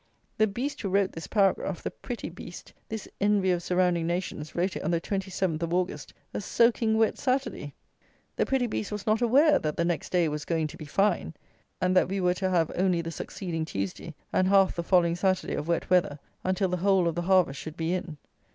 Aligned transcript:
The 0.39 0.47
beast 0.47 0.81
who 0.81 0.89
wrote 0.89 1.11
this 1.11 1.27
paragraph; 1.27 1.83
the 1.83 1.91
pretty 1.91 2.29
beast; 2.31 2.73
this 2.89 3.07
"envy 3.19 3.51
of 3.51 3.61
surrounding 3.61 4.07
nations" 4.07 4.55
wrote 4.55 4.75
it 4.75 4.81
on 4.81 4.89
the 4.89 4.99
27th 4.99 5.61
of 5.61 5.75
August, 5.75 6.11
a 6.33 6.41
soaking 6.41 6.97
wet 6.97 7.19
Saturday! 7.19 7.75
The 8.35 8.47
pretty 8.47 8.65
beast 8.65 8.91
was 8.91 9.05
not 9.05 9.21
aware, 9.21 9.59
that 9.59 9.77
the 9.77 9.85
next 9.85 10.09
day 10.11 10.27
was 10.27 10.43
going 10.43 10.65
to 10.65 10.77
be 10.77 10.85
fine, 10.85 11.35
and 11.79 11.95
that 11.95 12.09
we 12.09 12.19
were 12.19 12.33
to 12.33 12.49
have 12.49 12.71
only 12.73 13.03
the 13.03 13.11
succeeding 13.11 13.63
Tuesday 13.63 14.15
and 14.33 14.47
half 14.47 14.75
the 14.75 14.81
following 14.81 15.15
Saturday 15.15 15.53
of 15.53 15.67
wet 15.67 15.87
weather 15.91 16.17
until 16.43 16.69
the 16.69 16.77
whole 16.77 17.07
of 17.07 17.13
the 17.13 17.21
harvest 17.21 17.59
should 17.59 17.77
be 17.77 17.93
in. 17.93 18.17